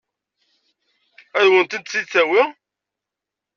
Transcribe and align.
Ad 1.39 1.45
wen-tent-id-tawi? 1.49 2.43